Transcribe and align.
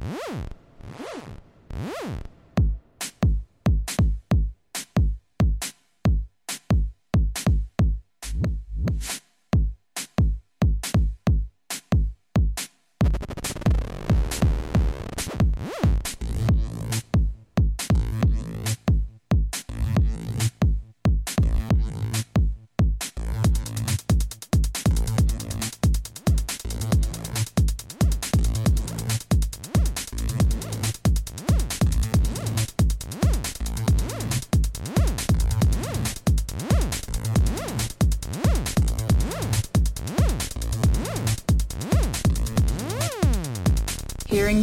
Mm-hmm. 0.00 0.48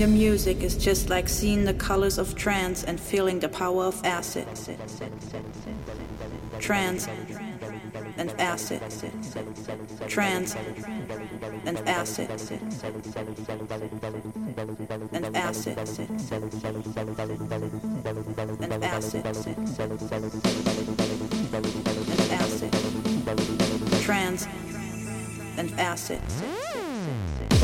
The 0.05 0.11
music 0.11 0.61
is 0.61 0.77
just 0.77 1.09
like 1.09 1.27
seeing 1.27 1.65
the 1.65 1.73
colors 1.73 2.19
of 2.19 2.35
trance 2.35 2.83
and 2.83 2.99
feeling 2.99 3.39
the 3.39 3.49
power 3.49 3.85
of 3.85 3.99
acid. 4.05 4.45
Trance 6.59 7.07
and 8.15 8.29
acid. 8.39 8.81
Trance 10.07 10.55
and 11.65 11.79
acid. 11.89 12.29
And 15.11 15.35
acid. 15.35 15.79
And 18.61 18.85
acid. 18.85 19.25
And 22.11 22.31
acid. 22.43 22.71
Trance 24.03 24.47
and 25.57 25.79
acid. 25.79 26.21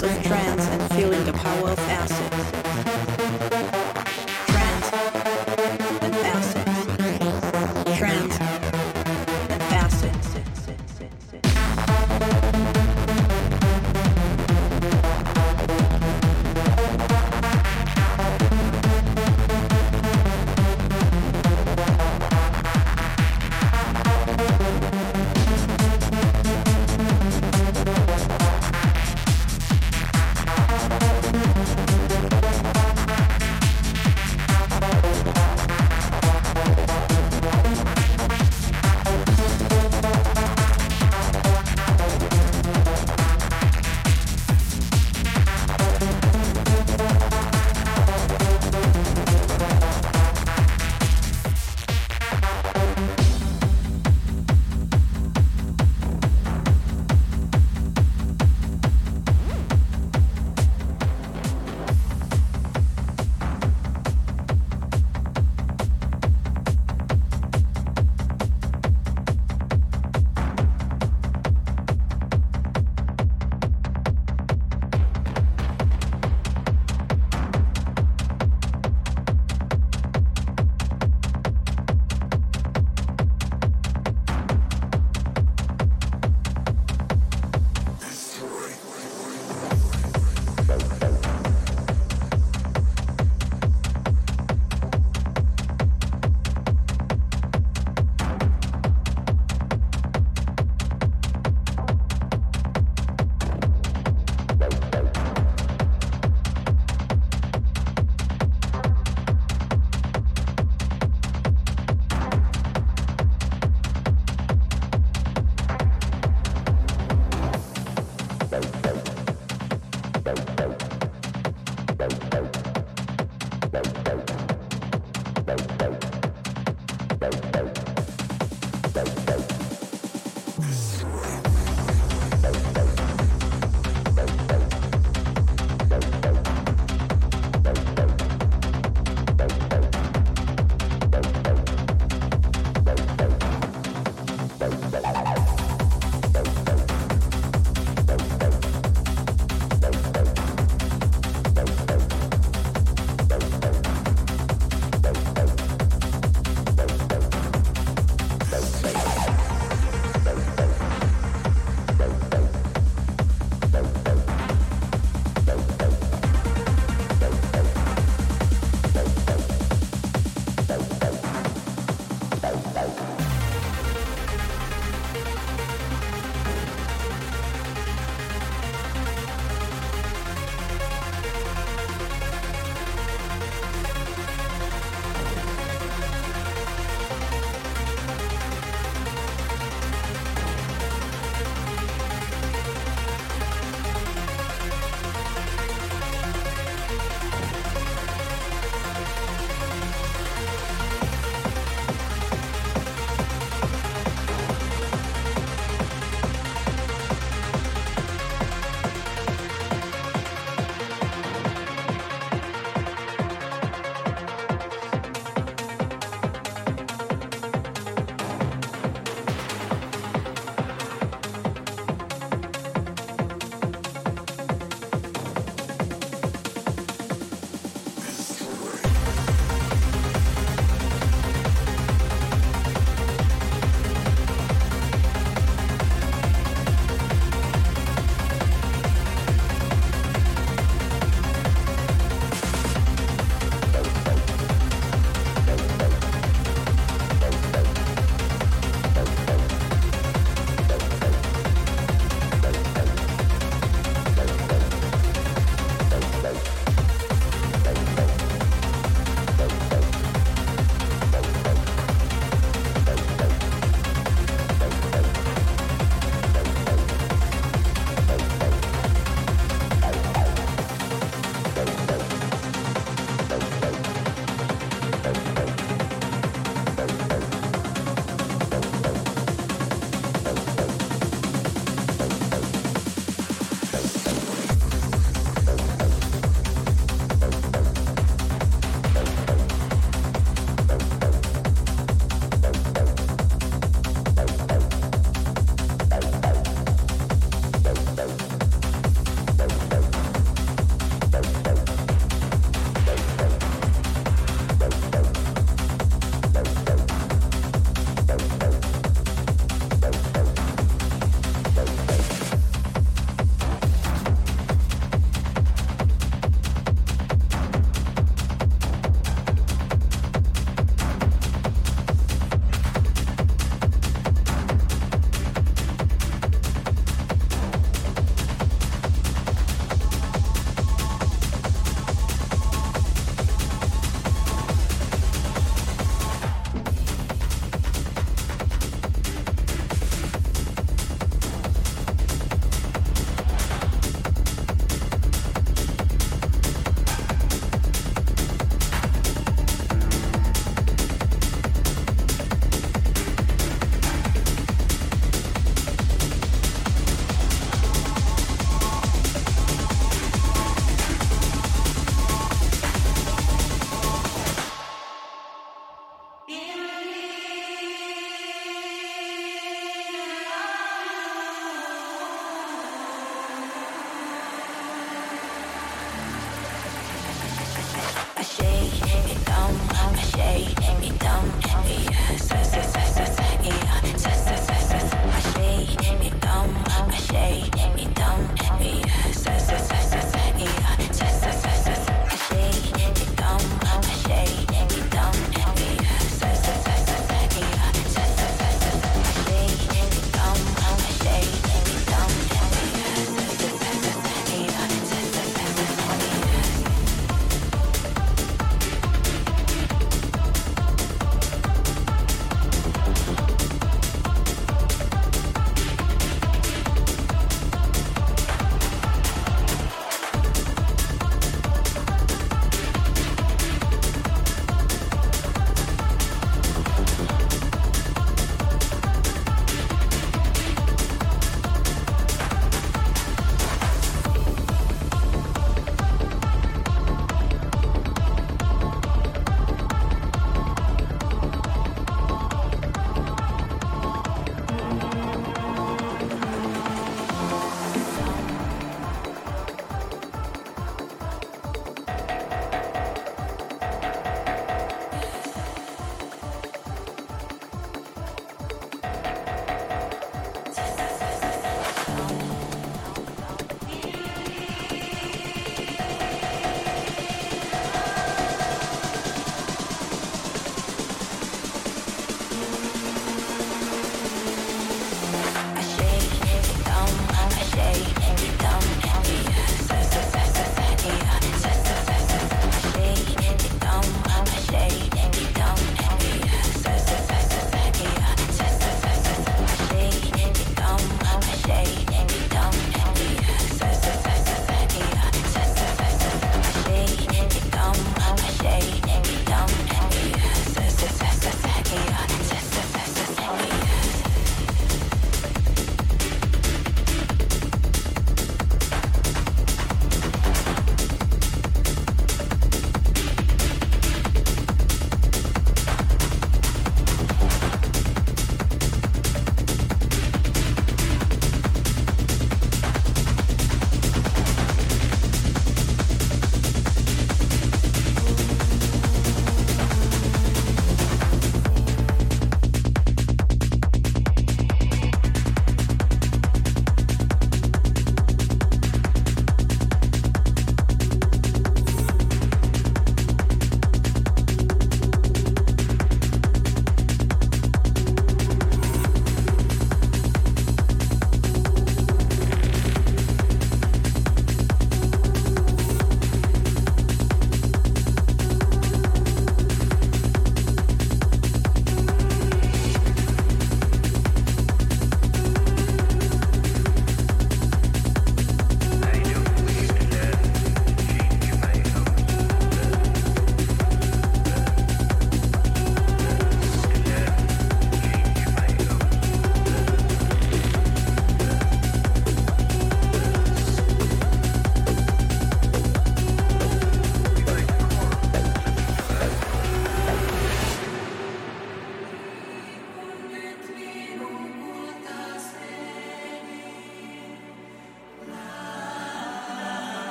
of 0.00 0.22
trance 0.22 0.66
and 0.68 0.94
feeling 0.94 1.22
the 1.24 1.32
power 1.34 1.68
of 1.68 1.78
acid. 1.80 2.41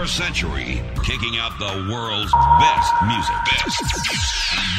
21st 0.00 0.08
century, 0.08 0.82
kicking 1.04 1.38
out 1.38 1.58
the 1.58 1.92
world's 1.92 2.32
best 2.58 2.92
music. 3.04 3.34
Best. 3.44 3.82